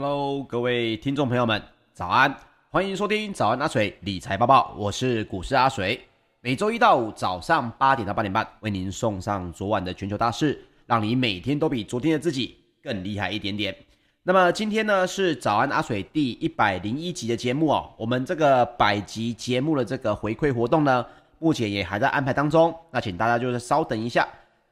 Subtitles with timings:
[0.00, 1.60] Hello，各位听众朋友们，
[1.92, 2.32] 早安！
[2.70, 6.00] 欢迎收听早安阿水理财报报，我是股市阿水。
[6.40, 13.74] 每周一到五早上八点到八点半，为您送上昨晚的全球大事，让你每天都比昨天的自己更厉害一点点。
[14.22, 17.92] 那么今天呢是早安阿水第一百零一集的节目哦。
[17.98, 21.04] 我们这个百集节目的这个回馈活动呢，
[21.40, 22.72] 目前也还在安排当中。
[22.92, 24.28] 那请大家就是稍等一下。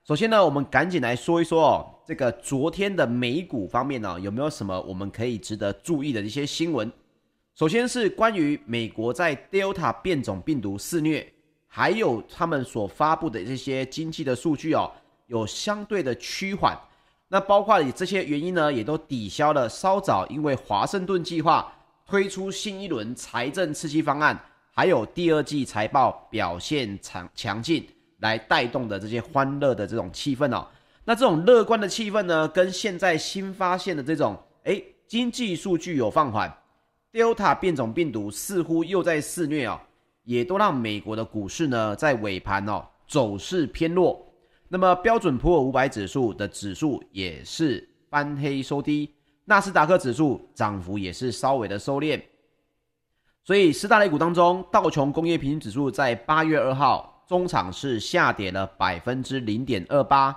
[0.06, 6.88] 首先呢，我们赶紧来说一说哦，这个昨天的美股方面呢，有没有什么我们可以值得注意的一些新闻？
[7.56, 11.26] 首先是关于美国在 Delta 变种病毒肆虐，
[11.66, 14.88] 还有他们所发布的这些经济的数据哦，
[15.26, 16.78] 有相对的趋缓。
[17.26, 21.72] 那包括这些原因呢，也都抵消了稍早因为华盛顿计划
[22.06, 27.84] 推出新一轮财政刺激方案，还有第二季财报表现强强劲。
[28.20, 30.66] 来带动的这些欢乐的这种气氛哦，
[31.04, 34.34] 那这种乐观的气氛呢，跟现在新发现的这种
[34.64, 36.50] 诶经济数据有放缓
[37.12, 39.78] ，Delta 变种病毒似乎又在肆虐哦，
[40.24, 44.26] 也都让美国的股市呢在尾盘哦走势偏弱。
[44.68, 49.14] 那么标准普尔五百指数的指数也是翻黑收低，
[49.44, 52.20] 纳斯达克指数涨幅也是稍微的收敛。
[53.44, 57.12] 所以四大类股当中，道琼工业平均指数在八月二号。
[57.26, 60.34] 中场是下跌了百分之零点二八，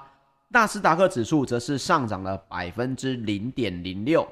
[0.48, 4.28] 纳斯达克指数则是上涨了百分之零点零六，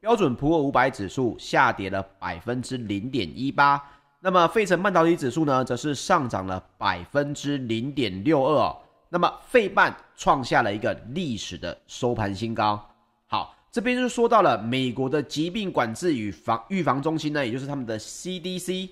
[0.00, 3.80] 标准普尔五百指数下跌了百分之零点一八，
[4.18, 8.76] 那么费城半导体指数呢，则是上涨了百分之零点六二，
[9.08, 12.84] 那么费半创下了一个历史的收盘新高。
[13.28, 18.90] 好，这边就说到了美国的疾病管制与防预防中心呢，也就是他们的 CDC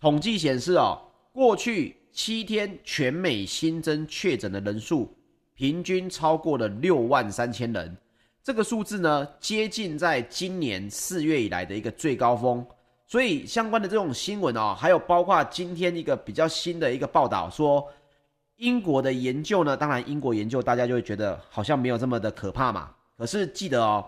[0.00, 1.00] 统计显示哦，
[1.32, 1.94] 过去。
[2.18, 5.08] 七天全美新增确诊的人数
[5.54, 7.96] 平均超过了六万三千人，
[8.42, 12.66] 这个数字呢，接近在今年四月以来的一个最高峰。
[13.06, 17.88] 所以相关的这种新闻哦，还有包括今天一个比较新的一个报道说，
[18.56, 22.90] 英国的研究呢，当然英国研究大家就会觉得好像没有这么的可怕嘛。
[23.16, 24.04] 可是记得哦，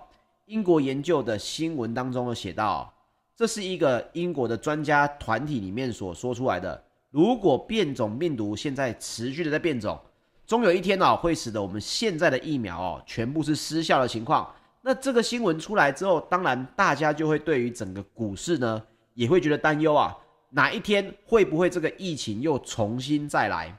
[0.46, 2.92] 英国研究的新闻当中有写到，
[3.36, 6.82] 这是一个英国的专家团体里面所说出来的。
[7.10, 10.00] 如果变种病毒现在持续的在变种，
[10.46, 14.52] 终有一天哦，会使得我们现在的疫苗哦全部是失效的情况。
[14.82, 18.82] 那这个新闻出来之后，当然大家就会对于整个股市呢
[19.14, 20.16] 也会觉得担忧啊，
[20.50, 23.76] 哪一天会不会这个疫情又重新再来？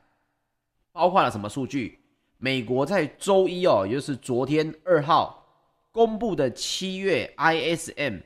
[0.91, 1.99] 包括了什么数据？
[2.37, 5.45] 美国在周一哦，也就是昨天二号
[5.91, 8.21] 公布的七月 ISM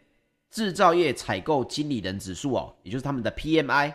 [0.49, 3.93] 制造业采购经理人指数哦，也就是他们的 PMI。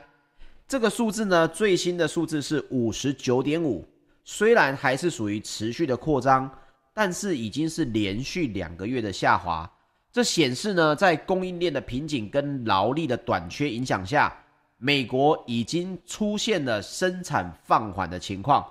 [0.70, 3.84] 这个数字呢，最新的数字是五十九点五，
[4.22, 6.49] 虽然还是属于持续的扩张，
[6.94, 9.69] 但是已经是连续两个月的下滑。
[10.12, 14.32] 这显示呢，在供应链的瓶颈跟劳力的短缺影响下，
[14.78, 18.64] 美国已经出现了生产放缓的情况。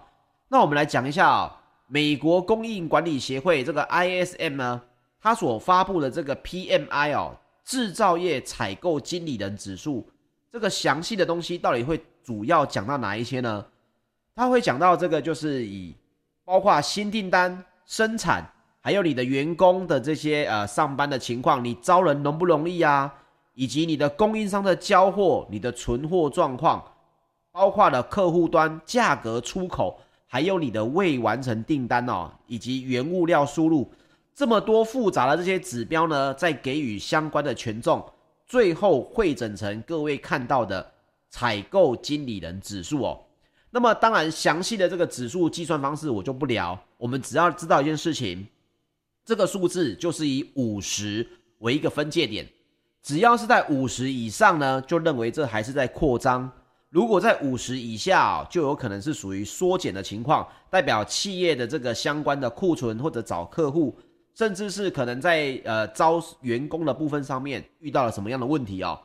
[0.47, 4.81] 那我们来讲一下啊，美国供应管理协会这个 ISM 呢，
[5.19, 7.35] 它所发布的这个 PMI 哦，
[7.65, 10.09] 制造业采购经理人指数。
[10.51, 13.65] 这个详细的东西到底会主要讲到哪一些呢？
[14.35, 15.95] 他会讲到这个，就是以
[16.43, 18.43] 包括新订单、生产，
[18.81, 23.13] 还有你的员工的这些呃上班的情况，你招人容不容易啊？
[23.53, 26.83] 以及你的供应商的交货、你的存货状况，
[27.51, 33.91] 包括了客户端价格、出口，还有你的未完成订单哦，以及原物料输入，
[34.33, 38.03] 这么多复杂的这些指标呢，在给予相关的权重。
[38.49, 40.91] 最后汇整成各位看到的
[41.29, 43.23] 采购经理人指数哦。
[43.69, 48.47] 那么当然详细的这个指数计算方式我就不聊，我们只要知道一件事情，
[49.23, 51.25] 这个数字就是以五十
[51.59, 52.43] 为一个分界点，
[53.03, 56.49] 只要是在五十以上呢，就认为这还是在扩张；
[56.89, 63.95] 如果在五十以下，就有可能是属于缩减的情况，代表企业的这个相关的库存或者找客户。
[64.35, 68.99] 甚至是可能在呃招员工的部分上面遇到了什么样的问题哦？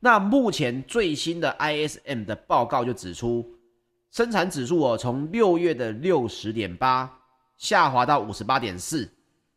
[0.00, 3.48] 那目前最新的 ISM 的报告就指出，
[4.10, 7.18] 生产指数哦从六月的六十点八
[7.56, 9.08] 下滑到五十八点四，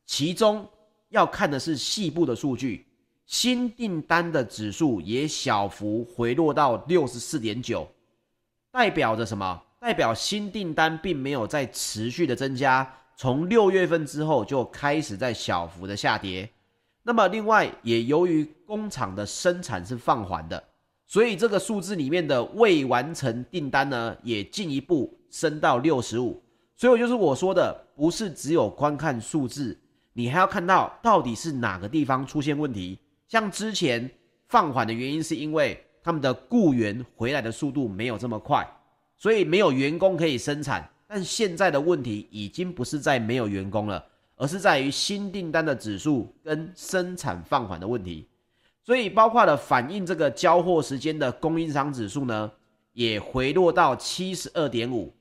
[0.05, 0.67] 其中
[1.09, 2.85] 要看的是细部的数据，
[3.25, 7.87] 新订单的指数也小幅回落到六十四点九，
[8.71, 9.61] 代表着什么？
[9.79, 12.91] 代表新订单并没有在持续的增加。
[13.17, 16.49] 从六月份之后就开始在小幅的下跌，
[17.03, 20.61] 那么另外也由于工厂的生产是放缓的，
[21.05, 26.41] 所以这个数字里面的未完成订单呢也进一步升到六十五。
[26.75, 29.77] 所以就是我说的，不是只有观看数字，
[30.11, 32.99] 你还要看到到底是哪个地方出现问题。
[33.29, 34.09] 像之前
[34.49, 38.67] 放缓的原因是因为他们的雇员回来的速度没有这么快，
[39.17, 40.87] 所以没有员工可以生产。
[41.15, 44.03] 但现在的问题已经不是在没有员工了，
[44.35, 48.27] 而是在于新订单的指数跟生产放缓的问题。
[48.83, 52.51] 所以包括了反映这个交货时间的供应商指数呢，
[52.91, 55.13] 也回落到七十二点五，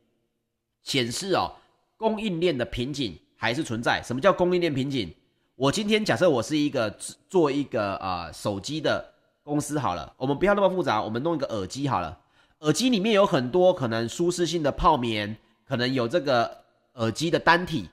[0.83, 1.53] 显示哦，
[1.97, 4.03] 供应链的瓶颈还是存在。
[4.03, 5.15] 什么叫供应链瓶颈？
[5.55, 6.91] 我今天假设我是一个
[7.29, 12.19] 做一个呃手机的公司好了，我们不要那么复杂，我们弄一个耳机好了。
[12.63, 15.37] 耳机里面有很多可能舒适性的泡棉，
[15.67, 16.51] 可能有这个
[16.95, 17.89] 耳机的单体，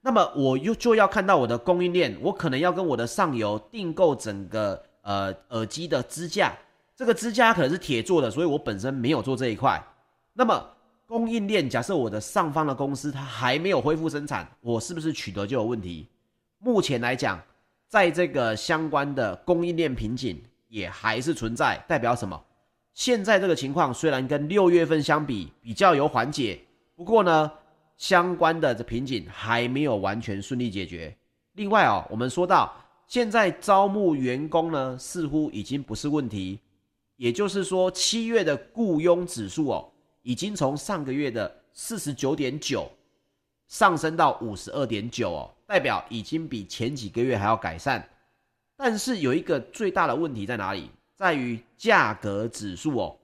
[0.00, 6.56] 那么我又就要看到我的供应链，我可能要跟我的上游订购整个呃耳机的支架。
[6.94, 9.82] 这个支架可能是铁做的，所以我本身没有做这一块。
[10.32, 10.70] 那么
[11.06, 16.08] 供应链，假设我的上方的公司它还没有恢复生产，我是不是取得就有问题？
[16.58, 17.38] 目前来讲，
[17.86, 22.42] 在这个相关的供应链瓶颈也还是存在，代表什么？
[22.94, 26.58] 现在这个情况虽然跟六月份相比比较有缓解，
[26.96, 27.52] 不过呢，
[27.98, 31.14] 相关的这瓶颈还没有完全顺利解决。
[31.52, 32.74] 另外哦，我们说到
[33.06, 36.58] 现在招募员工呢，似乎已经不是问题。
[37.16, 42.90] 也就是说，七月的雇佣指数哦，已经从上个月的四十九点九
[43.66, 48.06] 上升到五十二点九哦，代表已经比前几个月还要改善。
[48.74, 50.90] 但是有一个最大的问题在哪里？
[51.14, 53.16] 在于价格指数哦。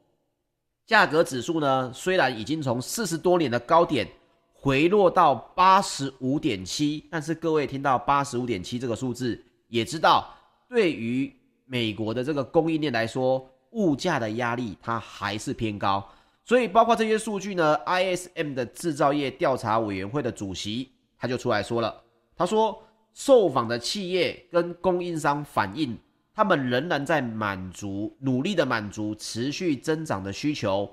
[0.87, 4.07] 价格指数呢，虽然已经从四十多年的高点
[4.53, 10.29] 回落到八十五点七，但是各位听到八十五点七这个数字，也知道
[10.69, 11.35] 对于
[11.65, 13.49] 美国的这个供应链来说。
[13.75, 16.07] 物价的压力它还是偏高，
[16.45, 22.03] 所以包括这些数据呢，ISM 的制造业调查委员会的主席他就出来说了，
[22.37, 22.83] 他说
[23.15, 25.97] 受访的企业跟供应商反映，
[26.35, 30.91] 他们仍然在满足努力的满足持续增长的需求。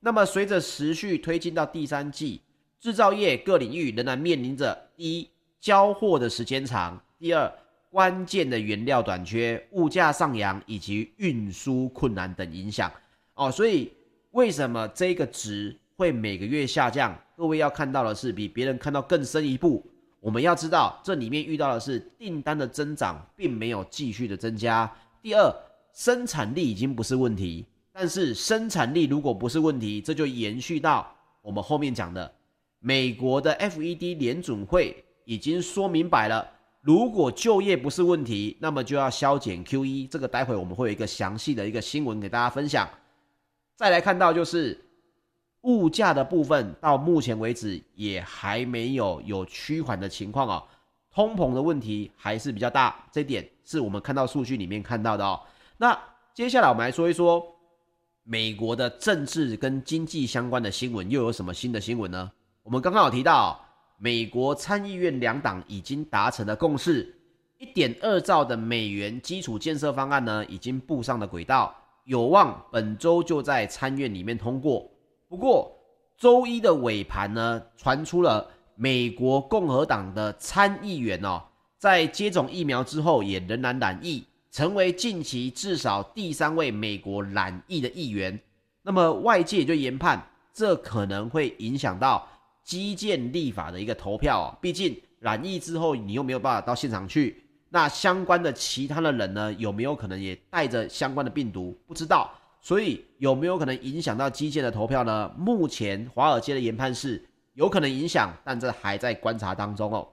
[0.00, 2.42] 那么随着持续推进到第三季，
[2.80, 5.30] 制造业各领域仍然面临着第一
[5.60, 7.52] 交货的时间长，第二。
[7.90, 12.90] 关键的原料短缺、物价上扬以及运输困难等影响
[13.34, 13.92] 哦，所以
[14.30, 17.14] 为什么这个值会每个月下降？
[17.36, 19.86] 各位要看到的是比别人看到更深一步。
[20.22, 24.88] 我们要知道，这里面遇到的是订单的增长并没有继续的增加。
[25.20, 25.52] 第二，
[25.92, 31.12] 生产力已经不是问题，但是生产力如果不是问题，这就延续到
[31.42, 32.32] 我们后面讲的，
[32.78, 36.48] 美国的 FED 联准会已经说明白了。
[36.82, 40.08] 如果就业不是问题，那么就要削减 QE。
[40.08, 42.88] 这个待会我们会有一个详细的一个新闻给大家分享。
[43.74, 44.80] 再来看到就是
[45.62, 50.62] 物价的部分，到目前为止也还没有有趋缓的情况哦，
[51.10, 55.40] 通膨的问题还是比较大，这点是我们看到数据里面看到的哦。
[55.76, 55.98] 那
[56.32, 57.44] 接下来我们来说一说
[58.24, 62.30] 美国的政治跟经济相关的新闻，又有什么新的新闻呢？
[62.62, 63.58] 我们刚刚有提到。
[63.98, 67.14] 美国参议院两党已经达成了共识，
[67.58, 74.90] 一点二兆的美元基础建设方案呢，已经步上了轨道，有望本周就在参院里面通过。
[75.32, 75.74] 不过
[76.18, 81.42] 周一的尾盘呢，传出了美国共和党的参议员哦，
[81.78, 88.38] 在接种疫苗之后也仍然染疫，成为近期至少第三位美国染疫的议员。
[88.82, 90.22] 那么外界就研判，
[90.52, 92.28] 这可能会影响到。
[92.62, 101.76] 基建立法的一个投票啊，毕竟染疫之后你又没有办法到现场去，那相关的其他的人呢，有没有可能也带着相关的病毒？
[101.88, 102.30] 不知道，
[102.62, 105.30] 所以有没有可能影响到基建的投票呢？
[105.36, 107.22] 目前华尔街的研判是
[107.54, 110.08] 有可能影响，但这还在观察当中哦。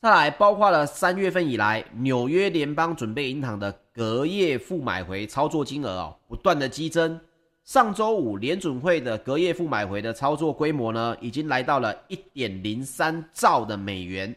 [0.00, 7.18] 再来，包括了三月份以来，纽约联邦准备银行的隔夜负买回操作金额哦，不断的激增。
[7.64, 14.36] 上周五，联准会的隔夜负买回的操作规模呢，已经来到了一点零三兆的美元。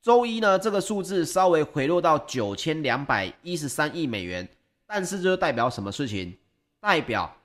[0.00, 4.48] 周一呢，这个数字稍微回落到九千两百一十三亿美元，
[4.96, 6.36] 但是这就代表什么事情？
[6.78, 7.36] 代表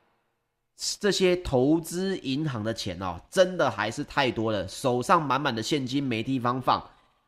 [1.00, 6.88] 这些投资银行的钱哦，真的还是太多了，手上满满的现金没地方放，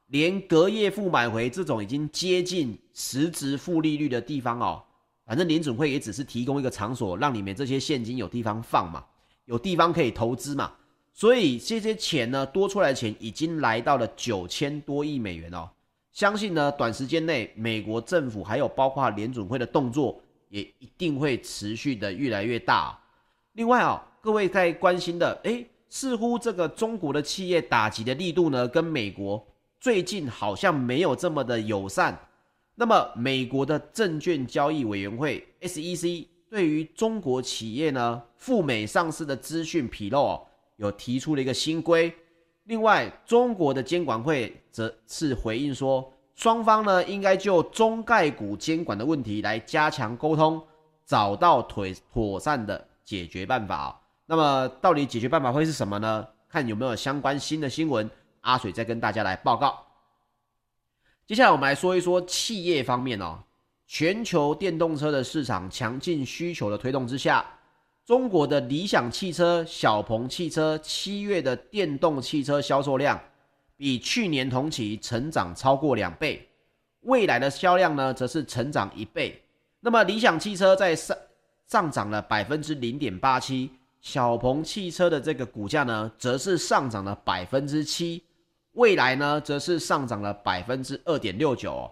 [0.09, 4.83] 连隔夜负买回这种已经接近实质负利率的地方哦。
[5.25, 9.03] 反正联准会也只是提供一个场所，让你们这些现金有地方放嘛，
[9.45, 10.71] 有地方可以投资嘛。
[11.11, 15.67] 所以这些钱呢，多出来的钱已经来到了九千多亿美元哦。
[16.11, 22.99] 相信呢，短时间内美国政府还有包括联准会的动作，也一定会持续的越来越大。
[23.53, 29.45] 另外啊，各位在关心的，诶，似乎这个中国的企业打击的力度呢，跟美国
[29.79, 32.17] 最近好像没有这么的友善。
[32.75, 42.13] 那么，美国的证券交易委员会 SEC 对于中国企业呢赴美上市的资讯披露哦，有提出了一个新规。
[42.71, 50.65] 另外，中国的监管会则是回应说，双方呢应该就中概股监管的问题来加强沟通，
[51.05, 53.95] 找到妥妥善的解决办法哦。
[54.25, 56.25] 那么，到底解决办法会是什么呢？
[56.47, 58.09] 看有没有相关新的新闻，
[58.39, 59.77] 阿水再跟大家来报告。
[61.27, 63.37] 接下来我们来说一说企业方面哦。
[63.85, 67.45] 全球电动车的市场强劲需求的推动之下，
[68.05, 73.20] 中国的理想汽车、小鹏汽车七月的电动汽车销售量
[73.77, 76.48] 比去年同期成长超过两倍，
[77.01, 79.41] 未来的销量呢则是成长一倍。
[79.79, 81.17] 那么理想汽车在上
[81.67, 88.24] 上涨了百分之零点八七，小鹏汽车的这个股价呢则是上涨了百分之七。
[88.74, 91.89] 未来呢，则是上涨了百分之二点六九，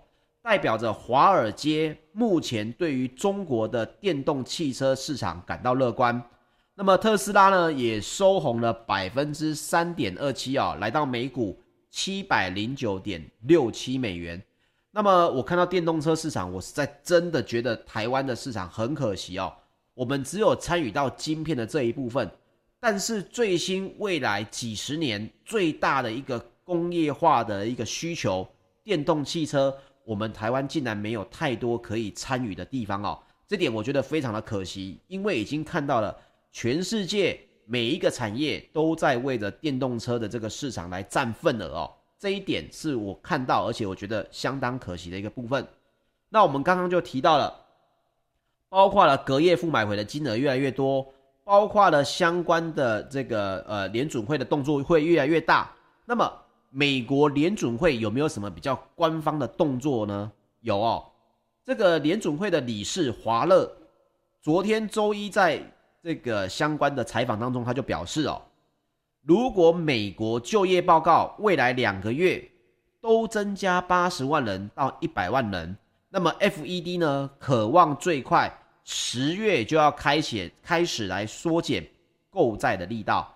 [0.49, 6.19] 代表着华尔街目前对于中国的电动汽车市场感到乐观。
[6.73, 11.55] 那么特斯拉呢，也收红了百分之三点二七啊，来到每股
[11.91, 14.41] 七百零九点六七美元。
[14.89, 19.53] 那么我看到电动车市场，我实在真的觉得台湾的市场很可惜哦，
[19.93, 22.27] 我们只有参与到晶片的这一部分，
[22.79, 26.43] 但是最新未来几十年最大的一个。
[26.63, 28.47] 工业化的一个需求，
[28.83, 29.75] 电动汽车，
[30.09, 36.17] 我们台湾竟然没有太多可以参与的地方哦，这点我觉得非常的可惜，因为已经看到了
[36.51, 45.63] 全世界每一个产业都在为着电动车的这个市场来占份额哦，这一点是我看到，而且我觉得相当可惜的一个部分。
[46.29, 47.53] 那我们刚刚就提到了，
[48.67, 51.05] 包括了隔夜负买回的金额越来越多，
[51.43, 55.71] 包括了相关的这个呃联准会的动作会越来越大，
[56.05, 56.33] 那么。
[56.71, 60.31] 美国联准会有没有什么比较官方的动作呢？
[60.61, 61.03] 有哦，
[61.65, 63.71] 这个联准会的理事华勒
[64.41, 65.59] 昨天周一在
[66.03, 68.41] 这个相关的采访当中，他就表示哦，
[69.23, 72.47] 如果美国就业报告未来两个月
[73.01, 75.75] 都增加八十万人到一百万人，
[76.09, 81.83] 那么 FED 呢，渴望最快十月就要开始开始来缩减
[82.29, 83.35] 购债的力道。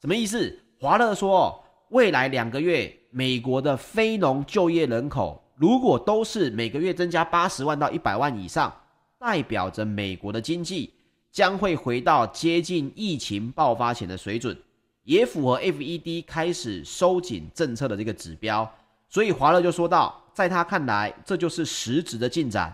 [0.00, 0.58] 什么意思？
[0.80, 1.59] 华勒说哦。
[1.90, 8.72] 未来两个月，美国的非农就业人口如果都是每个月增加八十万到一百万以上，
[9.18, 10.94] 代表着美国的经济
[11.32, 14.56] 将会回到接近疫情爆发前的水准，
[15.02, 18.72] 也符合 FED 开始收紧政策的这个指标。
[19.08, 22.72] 所以华勒就说到，在他看来，这就是实质的进展，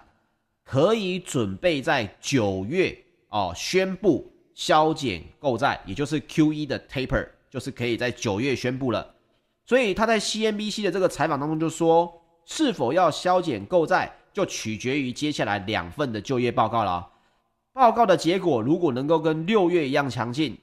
[0.62, 2.94] 可以准备在九月
[3.30, 7.26] 哦宣布削减购债，也就是 QE 的 taper。
[7.56, 9.14] 就是可以在九月宣布了，
[9.64, 17.08] 所以他在 CNBC 的这个采访当中就说，是否要削减购债，就取决于接下来两份的就业报告了。
[17.72, 20.54] 报告的结果如果能够跟六月一样强劲，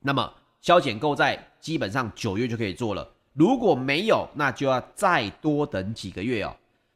[0.00, 6.52] 那么削减购债基本上九月就可以做了；如果没有，那就要再多等几个月哦。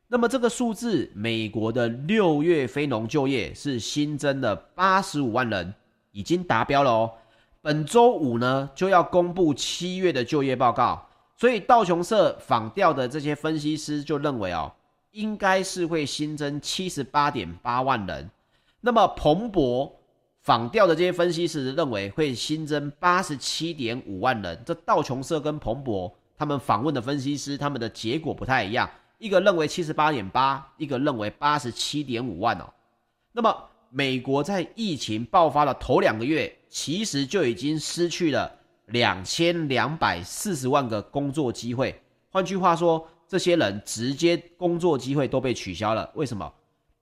[0.08, 5.72] 那么这个数字，美国的六月非农就业是新增的八十五万人，
[6.10, 7.12] 已经达标了哦。
[7.64, 14.72] 本周五呢，就要公布七月的就业报告，所以道琼社访调的这些分析师就认为哦，
[15.12, 18.28] 应该是会新增七十八点八万人。
[18.80, 19.94] 那么彭博
[20.40, 24.60] 访调的这些分析师认为会新增八十七点五万人。
[24.66, 32.68] 这道琼社跟彭博他们访问的分析师，他们的结果不太一样，一个认为七十八点八，一个认为八十七点五万哦。
[33.30, 33.56] 那么
[33.88, 36.52] 美国在疫情爆发的头两个月。
[36.72, 38.50] 其实就已经失去了
[38.86, 41.94] 两千两百四十万个工作机会。
[42.30, 46.10] 换句话说，这些人直接工作机会都被取消了。
[46.14, 46.50] 为什么？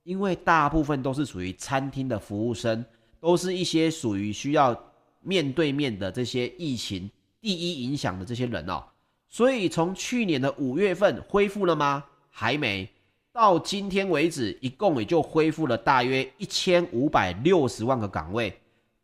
[0.03, 2.83] 因为大部分都是属于餐厅的服务生，
[3.21, 4.77] 都是一些属于需要
[5.21, 8.83] 面对面的这些疫情第一影响的这些人哦。
[9.29, 12.03] 所以从去年的五月份恢复了吗？
[12.29, 12.89] 还没。
[13.31, 18.53] 到今天为止，一共也就恢复了大约一千五百六十万个岗位。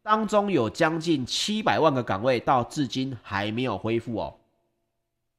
[0.07, 4.33] 当中有将近七百万个岗位到至今还没有恢复哦，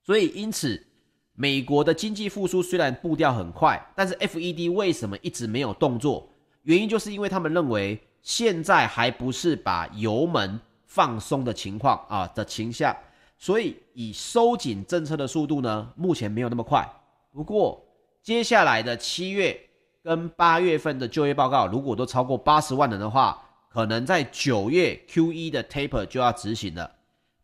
[0.05, 0.87] 所以因此，
[1.33, 6.29] 美国的经济复苏虽然步调很快，但是 FED 为什么一直没有动作？
[6.65, 12.95] 原因就是因为他们认为现在还不是把油门放松的情况啊的倾向，
[13.39, 16.87] 所以以收紧政策的速度呢，目前没有那么快。
[17.33, 17.83] 不过
[18.23, 19.59] 接下来的七月
[20.03, 23.43] 跟八月份的就业报告如果都超过八十万人的话，
[23.79, 26.91] 可能在九月 QE 的 taper 就要执行了。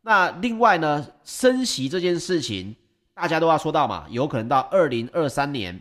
[0.03, 2.75] 那另外呢，升息这件事情
[3.15, 5.81] 大家都要说到嘛，有可能到二零二三年。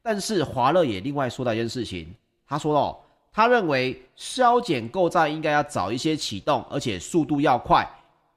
[0.00, 2.08] 但是华勒也另外说到一件事情，
[2.46, 2.98] 他说哦，
[3.30, 7.86] 他认为削减购债应该要早一些启动，而且速度要快，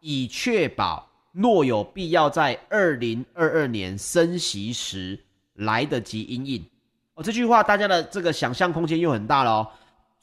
[0.02, 5.18] 以确保若有必要在二零二二年升息时
[5.54, 6.66] 来得及应应。
[7.14, 9.68] 哦，这句话大家的这个想象空间又很大了哦，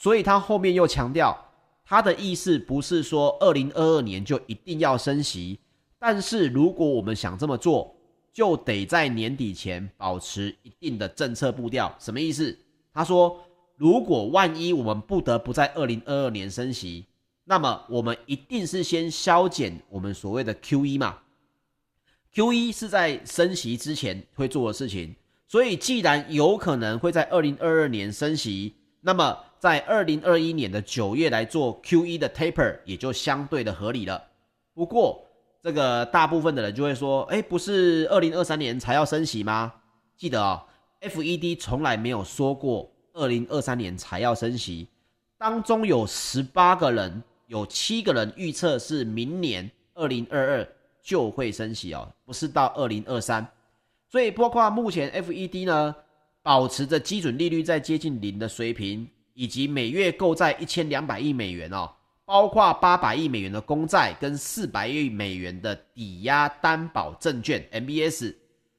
[0.01, 1.39] 所以他后面又强调，
[1.85, 5.61] 他的意思不是说二零二二年就一定要升息，
[5.97, 7.95] 但是如果我们想这么做。
[8.33, 12.57] 就得在年底前保持一定的政策步调，什么意思？
[12.95, 13.37] 他说，
[13.77, 17.07] 如果万一我们不得不在二零二二年升息，
[17.45, 21.19] 那么我们一定是先削减我们所谓的 QE 嘛。
[22.33, 25.17] QE 是在升息之前会做的事情，
[25.49, 34.20] 所以既然有可能会在二零二二年升息，那么在二零二一年的九月来做 QE 的 taper 也就相对的合理了。
[34.73, 35.23] 不过，
[35.62, 39.70] 这个大部分的人就会说，哎，不是二零二三年才要升息吗？
[40.16, 40.62] 记得哦
[41.03, 44.88] ，FED 从来没有说过二零二三年才要升息。
[45.37, 50.68] 当中有十八个人，有七个人预测是明年二零二二
[51.03, 53.46] 就会升息哦，不是到二零二三。
[54.09, 55.94] 所以包括目前 FED 呢，
[56.42, 59.07] 保持着基准利率在接近零的水平，
[59.40, 61.90] 以及每月购债一千两百亿美元哦。
[62.26, 68.35] 包括八百亿美元的公债跟四百亿美元的抵押担保证券 （MBS），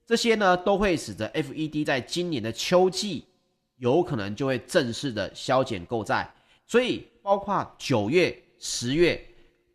[0.05, 3.25] 这些呢都会使得 FED 在今年的秋季
[3.77, 6.31] 有可能就会正式的削减购债。
[6.67, 9.19] 所以，包括九月、十月，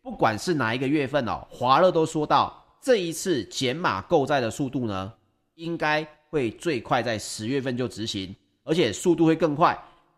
[0.01, 5.13] 不管是哪一个月份哦，华勒都说到这一次减码购债的速度呢，
[5.55, 9.77] 应该会最快在十月份就执行，而且速度会更快。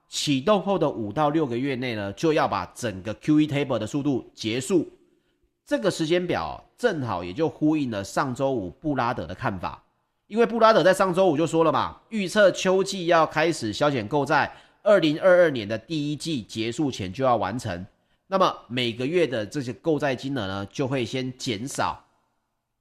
[0.09, 4.91] 启动后的五到六个月内呢，就要把整个 QE table 的速度结束。
[5.63, 9.83] 这个时间表正好也就呼应了上周五布拉德的看法，
[10.25, 17.85] 因为布拉德在上周五就说了嘛，预测秋季要开始削减购债，二零二二年的第一季结束前就要完成。
[18.25, 22.03] 那么每个月的这些购债金额呢，就会先减少，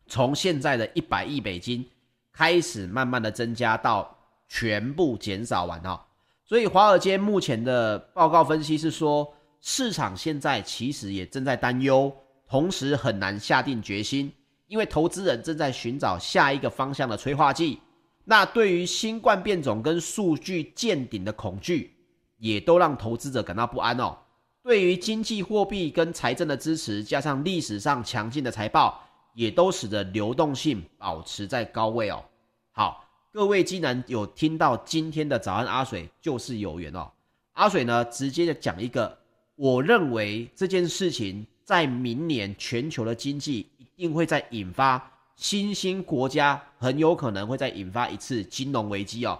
[0.06, 1.86] 从现在的一百亿美金
[2.32, 4.16] 开始慢慢的增加到
[4.48, 6.06] 全部减少完哈。
[6.48, 12.10] 所以，华尔街目前的报告分析是说，市场现在其实也正在担忧，
[12.48, 14.32] 同时很难下定决心，
[14.66, 17.78] 因为投资人正在寻找下一个方向的催化剂。
[18.24, 21.94] 那对于新冠变种跟数据见顶的恐惧，
[22.38, 24.16] 也都让投资者感到不安哦。
[24.62, 28.98] 对于经济货币跟财政的支持，加上历史上强劲的财报，
[29.34, 32.24] 也都使得流动性保持在高位哦。
[32.72, 33.04] 好。
[33.38, 37.08] 各位既然有听到今天的早安阿水，就是有缘哦。
[37.52, 39.16] 阿水呢，直接的讲一个，
[39.54, 49.38] 我认为这件事情在明年全球的经济一定会再引发新兴国家很有可能会再引发一次金融危机哦。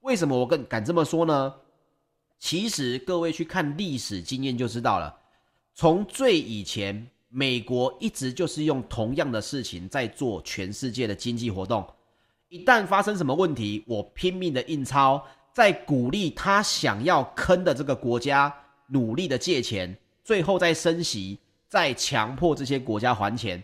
[0.00, 1.54] 为什么我更敢这么说呢？
[2.38, 5.16] 其实各位去看历史经验就知道了，
[5.72, 11.82] 从最以前，美国一直就是用同样的事情在做全世界的经济活动。
[12.50, 18.52] 一旦发生什么问题，我拼命的印钞，在鼓励他想要坑的这个国家
[18.88, 23.62] 努力的借钱，最后再升息，再强迫这些国家还钱。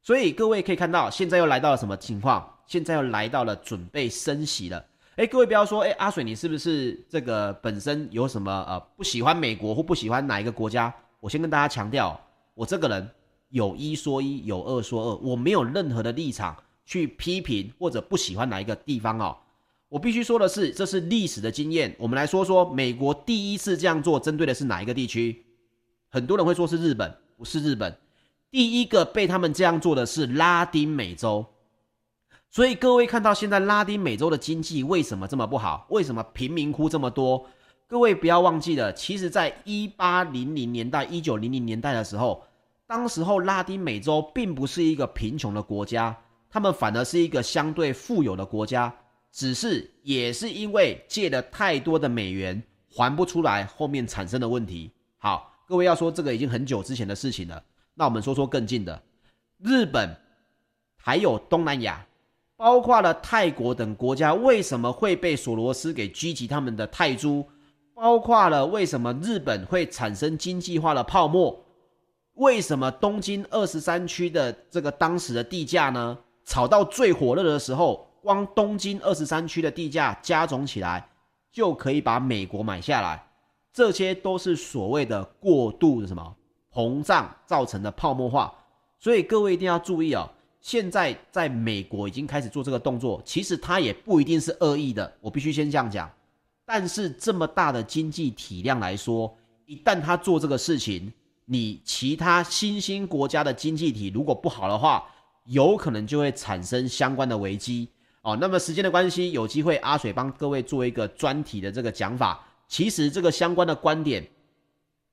[0.00, 2.48] 所以各位可以看到，现在又来到了什么情况？
[2.68, 4.84] 现在又来到了准备升息了。
[5.16, 10.94] 诶，各位不要说，诶，阿水你是不是这个本身有什么呃不喜欢美国或不喜欢哪一个国家？
[11.18, 12.20] 我先跟大家强调，
[12.54, 13.10] 我这个人
[13.48, 16.56] 有一说一，有二说二，我没有任何的立场。
[16.84, 19.36] 去批评或者不喜欢哪一个地方哦，
[19.88, 21.94] 我必须说的是，这是历史的经验。
[21.98, 25.44] 我们来说说美国第一次这样做，针对的是哪一个地区？
[26.10, 27.96] 很多人会说是日本，不是日本。
[28.50, 31.46] 第一个被他们这样做的是拉丁美洲。
[32.50, 35.86] 所以各位看到现在拉丁美洲的经济为什么这么不好？
[35.90, 37.46] 为什么贫民窟这么多？
[37.88, 42.44] 各位不要忘记了，其实在一八零零年代、一九零零年代的时候，
[42.86, 46.16] 当时候拉丁美洲并不是一个贫穷的国家。
[46.54, 48.94] 他们反而是一个相对富有的国家，
[49.32, 54.88] 只是也是因为借了太多的美元还不出来，后面产生的问题。
[55.18, 57.60] 好，各位要说这个已经很久之前的事情了，
[57.94, 59.02] 那我们说说更近的，
[59.58, 60.16] 日本
[60.96, 62.06] 还有东南亚，
[62.56, 67.44] 包括了泰国等国家，为什么会被索罗斯给狙击他们的泰铢？
[67.96, 71.64] 包括了为什么日本会产生经济化的泡沫？
[72.34, 76.16] 为什么东京二十三区的这个当时的地价呢？
[76.44, 81.08] 炒到最火热的时候，光东京二十三区的地价加总起来，
[81.52, 83.26] 就可以把美国买下来。
[83.72, 86.36] 这些都是所谓的过度的什么
[86.72, 88.54] 膨胀造成的泡沫化。
[89.00, 90.30] 所以各位一定要注意哦，
[90.60, 96.10] 现在在美国已经开始做这个动作，其实他也不一定是恶意的，我必须先这样讲。
[96.64, 101.12] 但是这么大的经济体量来说，一旦他做这个事情，
[101.44, 105.06] 你其他新兴国家的经济体如果不好的话，
[105.44, 107.88] 有可能就会产生相关的危机
[108.22, 108.36] 哦。
[108.40, 112.44] 那么时间的关系，有机会阿水帮各位做一个专题的这个讲法。
[112.66, 114.26] 其实这个相关的观点，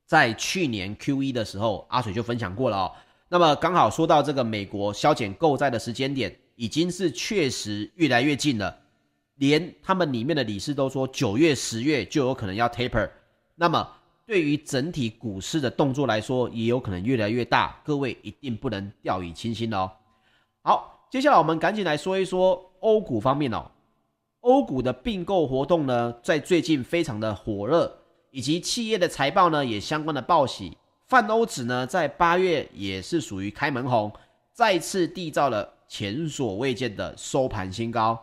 [0.06, 2.92] 在去年 Q1 的时候，阿水就分享过了哦。
[3.28, 8.78] 那么刚好说到这个美国削减购债的时间点，已经是确实越来越近了，
[9.36, 13.10] 连他们里面的理事都说九月、十月就有可能要 taper。
[13.56, 13.88] 那么
[14.26, 19.92] 对于整体股市的动作来说，也有可能越来越大，各位一定不能掉以轻心哦。
[20.64, 23.66] 好，接下来我们赶紧来说一说欧股方面哦。
[24.42, 27.92] 欧股的并购活动呢，在最近非常的火热，
[28.30, 30.78] 以及企业的财报呢也相关的报喜。
[31.08, 34.12] 泛欧指呢，在八月也是属于开门红，
[34.54, 38.18] 再次缔造了前所未见的收盘新高。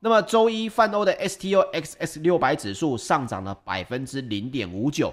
[0.00, 5.12] 那么周一泛欧的 STOXX 六百指数上涨了百分之零点五九，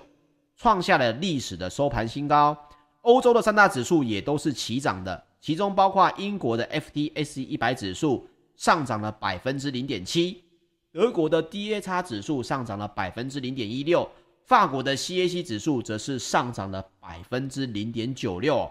[0.55, 2.57] 创下了历史的收盘新高。
[3.01, 10.43] 欧洲的三大指数也都是齐涨的，其中包括英国的 FTSE 一百指数上涨了百分之零点七，
[10.91, 14.09] 德国的 DAX 指数上涨了百分之零点一六。
[14.45, 18.69] 法国的 CAC 指数则是上涨了百分之零点九六。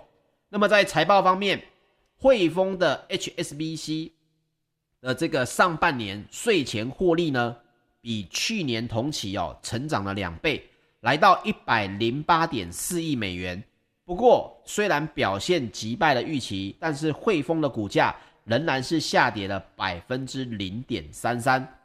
[0.48, 1.62] 那么在财报方面，
[2.16, 4.10] 汇丰的 HSBC
[5.00, 7.56] 的这个上半年税前获利呢，
[8.00, 10.68] 比去年同期哦成长了两倍，
[11.00, 13.62] 来到一百零八点四亿美元。
[14.08, 21.78] 不过虽然表现击败了预期，但是汇丰的股价仍然是下跌了百分之零点三三。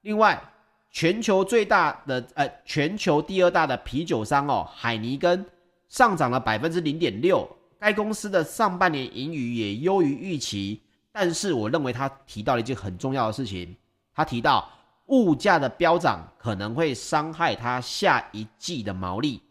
[0.00, 0.42] 另外，
[0.90, 5.44] 全球最大的呃，全球第二大的啤酒商哦，海尼根
[5.86, 7.46] 上涨了百分之零点六。
[7.78, 10.80] 该公司的上半年盈余也优于预期，
[11.12, 13.76] 但是我认为他提到了一件很重要的事情，
[14.14, 14.66] 他提到
[15.08, 19.42] 物价的飙涨可能会伤害他下一季的毛利。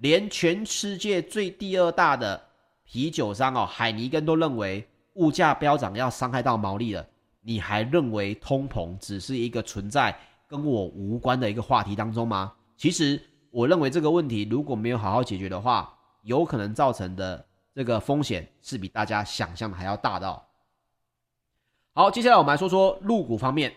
[0.00, 2.42] 连全世界最第二大的
[2.84, 7.06] 啤酒商哦，海尼根都认为物价飙涨要伤害到毛利了，
[7.42, 10.18] 你还认为通膨只是一个存在？
[10.48, 12.52] 跟我无关的一个话题当中吗？
[12.76, 20.42] 其实我认为这个问题如果没有好好解决的话，有可能造成的这个风险是比大家想象的还要大的哦。
[21.92, 23.72] 好，接下来我们来说说入股方面，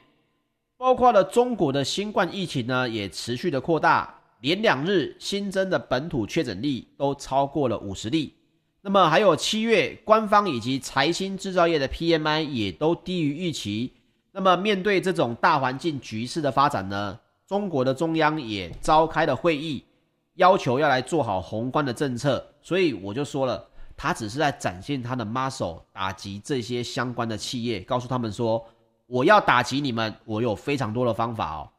[0.78, 8.34] 包括了中国的新冠疫情呢，也持续的扩大，连两日新增的本土确诊例都超过了五十例。
[8.82, 13.94] 那么还有七月官方以及财新制造业的 PMI 也都低于预期。
[14.34, 19.86] 那么，面对这种大环境局势的发展呢，中国的中央也召开了会议，
[20.34, 22.46] 要求要来做好宏观的政策。
[22.62, 28.62] 所以我就说了，他只是在展现他的 muscle，打击这些相关的企业，告诉他们说，
[29.06, 31.70] 我要打击你们，我有非常多的方法哦。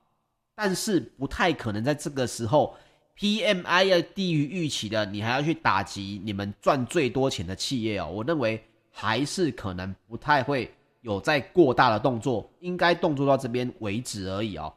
[0.54, 2.76] 但是不太可能在这个时候
[3.18, 8.10] ，PMI 要低于预期的，你还要去打击你们赚最多钱的企业哦。
[8.12, 10.72] 我认为还是可能不太会。
[11.00, 14.72] 有在过大的动作，应该动作到这边为止而已哦。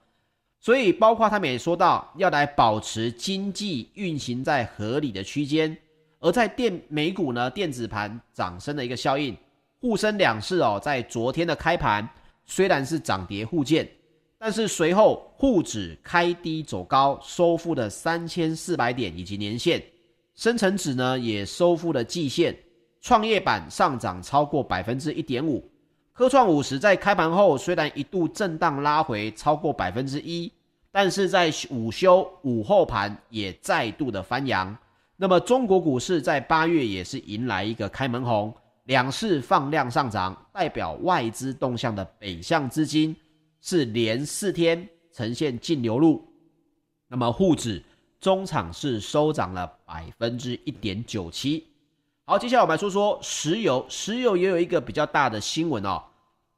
[0.59, 5.77] 所以包括他们也说到，要来保持经济运行在合理的区间。
[6.19, 9.37] 而在电美股呢，电子盘涨升的一个效应，
[9.79, 12.05] 沪深两市哦，在昨天的开盘
[12.45, 13.87] 虽然是涨跌互见，
[14.39, 19.83] 但是随后沪指开低走高，收复了三千四百点以及年线，
[20.35, 22.55] 深成指呢也收复了季线，
[23.01, 25.67] 创业板上涨超过百分之一点五。
[26.13, 30.51] 科创五十在开盘后虽然一度震荡拉回超过百分之一，
[30.91, 34.75] 但是在午休午后盘也再度的翻扬。
[35.15, 43.15] 那么中国股市在八月也是迎来一个开门红，两市放量上涨，代表外资动向的北向资金
[43.61, 46.25] 是连四天呈现净流入。
[47.07, 47.83] 那么沪指
[48.19, 51.65] 中场是收涨了百分之一点九七。
[52.25, 53.85] 好，接下来我们来说说石油。
[53.87, 56.03] 石油也有一个比较大的新闻哦，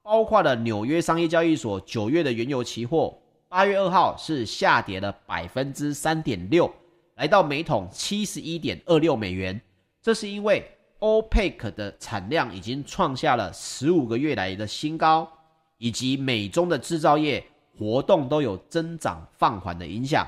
[0.01, 3.15] 包括了纽约商业交易所九月的原油期货，
[3.47, 6.73] 八月二号是下跌了百分之三点六，
[7.17, 9.62] 来到每桶七十一点二六美元。
[10.01, 10.65] 这是因为
[10.99, 15.31] OPEC 的产量已经创下了十五个月来的新高，
[15.80, 17.44] 以及美中的制造业
[17.76, 20.28] 活动都有增长放缓的影响。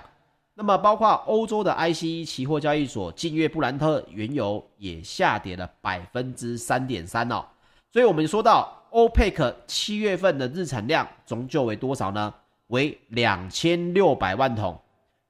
[0.54, 7.46] 那么，包括欧洲的 ICE 期货交易所，近月布兰特原油也下跌了百分之三点三哦。
[7.92, 12.34] 所以，我们说到 OPEC 七月份的日产量终究为多少呢？
[12.68, 14.80] 为两千六百万桶，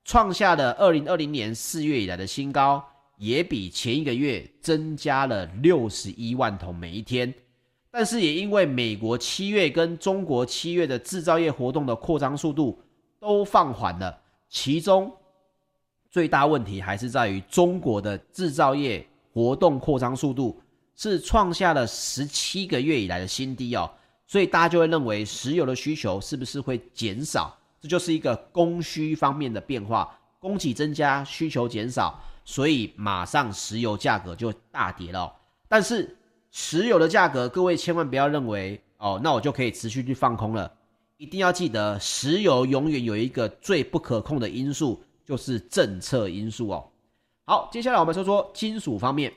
[0.04, 2.84] 创下了二零二零年四月以来的新高，
[3.18, 7.34] 也比前一个月增加了六十一万桶每一天。
[7.92, 12.82] 但是也因为美国七月跟中国七月的制造业活动的扩张速度
[13.20, 14.18] 都放缓了，
[14.50, 15.12] 其中
[16.10, 20.62] 最大问题还是在于中国的制造业活动扩张速度
[20.96, 23.92] 是创下了十七个月以来的新低哦，
[24.26, 27.58] 所以大家就会认为石油的需求是不是会减少？
[27.82, 35.34] 这就是一个供需方面的变化，供给增加，需求减少，所以马上石油价格就大跌了。
[35.68, 36.16] 但是
[36.52, 40.70] 石油的价格，各位千万不要认为哦，那我就可以持续去放空了。
[41.16, 46.86] 一定要记得，石油永远有一个最不可控的因素，就是政策因素哦。
[47.46, 49.32] 好，接下来我们说说金属方面。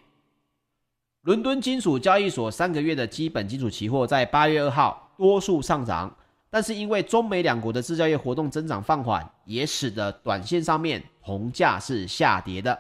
[1.22, 6.14] 伦敦金属交易所三个月的基本金属期货在八月二号多数上涨，
[6.50, 12.76] 但是因为中美两国的制造业活动增长放缓，也使得短线上面铜价是下跌的。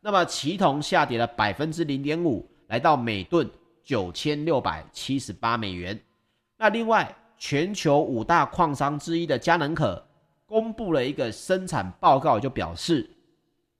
[0.00, 2.44] 那么期铜下跌了百分之零点五。
[2.68, 3.48] 来到每吨
[3.86, 5.98] 九千六百七十八美元。
[6.58, 10.04] 那另外，全球五大矿商之一的嘉能可
[10.44, 13.08] 公布了一个生产报告，就表示，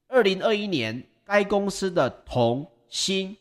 [0.07, 3.37] 二零二一年该公司的铜、锌、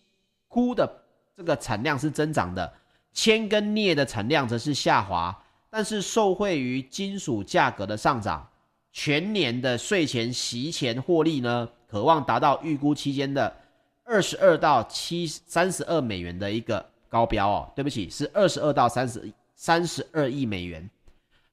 [0.49, 1.04] 钴的
[1.36, 2.73] 这个产量是增长的，
[3.13, 5.38] 铅跟镍的产量则是下滑。
[5.69, 8.49] 但是受惠于金属价格的上涨，
[8.91, 13.56] 全年的税前息前获利呢，可望达到预估期间的。
[14.05, 20.87] 二十二到七三十二美元的一个高标哦，对不起，是二十二到三十三十二亿美元。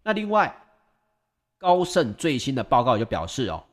[0.02, 0.54] 那另外，
[1.58, 3.64] 高盛最新的报告就表示哦，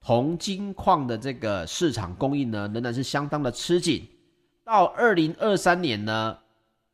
[0.00, 4.08] 铜金矿的这个市场供应呢，仍然是相当的吃紧。
[4.64, 6.36] 到二零二三年呢，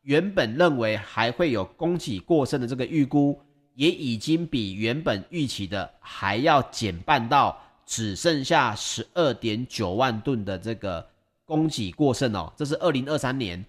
[0.03, 3.41] 原本认为还会有供给过剩的这个预估，
[3.73, 11.09] 也已经比原本预期的还要减半到只剩下十二点九万吨的这个。
[11.51, 13.61] 供给过剩哦，这是二零二三年。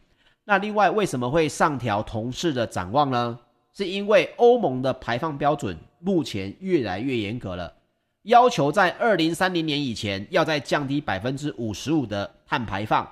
[0.45, 3.37] 那另外为什么会上调铜事的展望呢？
[3.75, 7.75] 是因为欧盟的排放标准目前越来越严格了，
[8.23, 13.05] 要求在二零三零年以前要再降低百分之五十五的碳排放，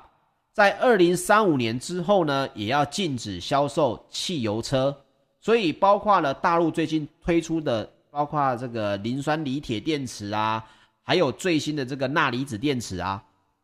[0.52, 4.96] 在二零三五年之后呢，也要禁止销售汽油车。
[5.40, 10.64] 所以包括了大陆最近推出的，包括这个磷酸锂铁电池啊，
[11.02, 13.20] 还有最新的这个钠离子电池啊。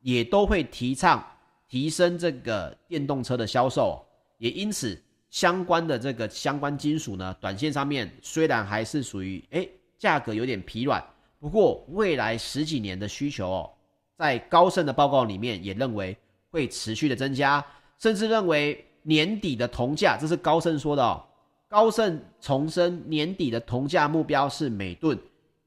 [0.07, 1.21] 也都会提倡
[1.67, 4.07] 提升这个电动车的销售，
[4.39, 4.97] 也因此
[5.31, 11.05] 相关的这个相关金属呢，短线上面虽然还是属于诶价格有点疲软，
[11.41, 13.71] 不过未来十几年的需求哦，
[14.17, 16.17] 在高盛的报告里面也认为
[16.51, 17.65] 会持续的增加，
[17.99, 21.21] 甚至认为年底的铜价，这是高盛说的哦，
[21.67, 25.19] 高盛重申年底的铜价目标是每吨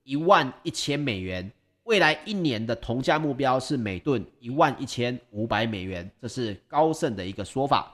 [0.04, 1.52] 一万一千美元。
[1.90, 7.92] 未来一年的铜价目标是每吨一万一千五百美元，这是高盛的一个说法。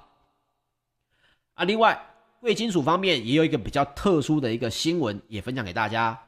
[1.53, 1.97] 啊，另外
[2.41, 6.19] 贵金属方面也有一个比较特殊的一个新闻，也分享给大家。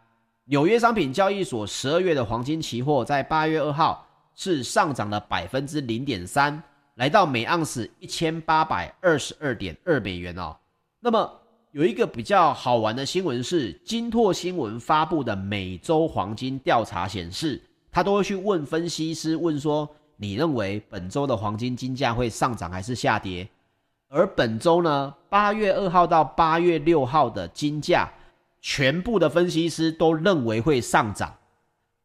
[0.45, 6.63] 纽约商品交易所十二月的黄金期货在八月二号是上涨了百分之零点三，
[6.95, 10.55] 来到每盎司一千八百二十二点二美元哦。
[11.01, 11.41] 那么
[11.77, 17.61] 有一个比较好玩的新闻是，金拓新闻发布的每周黄金调查显示，
[17.91, 23.47] 他都会去问分析师，问说你认为本周的黄金金价会上涨还是下跌？
[24.09, 28.09] 而本周呢，八月二号到八月六号的金价，
[28.59, 31.31] 全部的分析师都认为会上涨，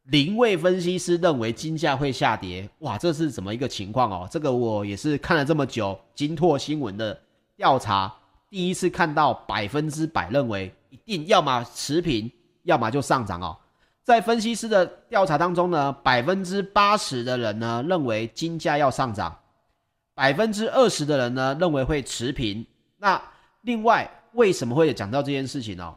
[0.02, 2.68] 零位分析师认为金价会下跌。
[2.80, 4.28] 哇，这是怎么一个情况哦？
[4.30, 7.18] 这个我也是看了这么久，金拓新闻的
[7.56, 8.12] 调查。
[8.52, 12.30] 第一次看到百分之百认为一定要么持平，
[12.64, 13.56] 要么就上涨哦。
[14.02, 19.34] 在分析师的调查当中呢，百分之八十的人呢认为金价要上涨，
[20.14, 22.66] 百分之二十的人呢认为会持平。
[22.98, 23.18] 那
[23.62, 25.96] 另外为什么会讲到这件事情呢？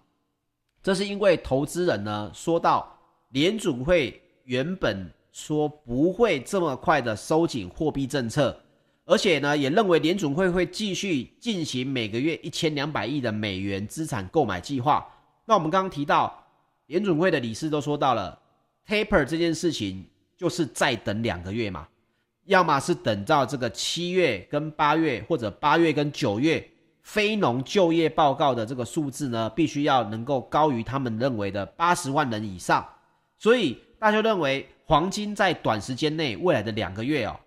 [0.82, 2.90] 这是因为投资人呢说到
[3.32, 8.58] 联准会原本说不会这么快的收紧货币政策。
[9.06, 15.08] 而且呢，也认为联准会会继续进行每个月一千两百亿的美元资产购买计划。
[15.46, 16.44] 那我们刚刚提到，
[16.88, 18.40] 联准会的理事都说到了
[18.88, 20.04] ，taper 这件事情
[20.36, 21.88] 就是再等两个月嘛，
[22.46, 26.68] 要么是等到这个七月跟八月，或者八月跟九月
[27.04, 32.84] 非农就业报告的这个数字呢，必须要能够高于他们认为的八十万人以上。
[33.38, 37.40] 所以大家认为黄金在短时间内未来的两个月哦。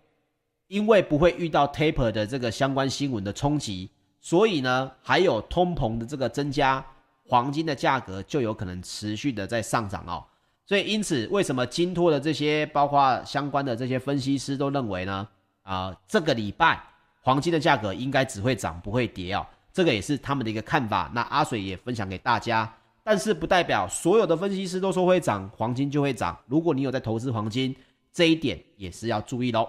[0.68, 3.90] 因为不会遇到 taper 的这个相关新闻的冲击，
[4.20, 6.84] 所以呢，还有通膨的这个增加，
[7.26, 10.24] 黄金的价格就有可能持续的在上涨哦。
[10.66, 15.26] 所以因此，为什么金托的这些包括相关的这些分析师都认为呢？
[15.62, 16.82] 啊、呃，这个礼拜
[17.22, 21.10] 黄金的价格应该只会涨不会跌哦，这个也是他们的一个看法。
[21.14, 22.70] 那阿水也分享给大家，
[23.02, 26.38] 但是不代表所有的分析师都说会涨，黄金就会涨。
[26.46, 27.74] 如果你有在投资黄金，
[28.12, 29.66] 这一点也是要注意喽。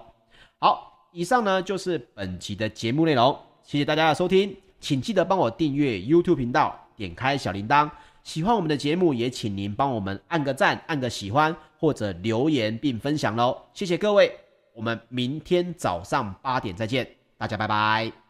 [0.60, 7.90] 好，以上呢就是本集的节目内容，谢谢大家的收听，请记得帮我订阅 YouTube 频道，点开小铃铛。
[8.24, 14.38] 喜欢我们的节目，也请您帮我们按个赞、按个喜欢或者留言并分享喽，谢谢各位，
[14.74, 17.08] 我们明天早上八点再见。
[17.38, 18.29] 大家拜拜。